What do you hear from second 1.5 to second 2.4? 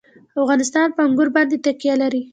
تکیه لري.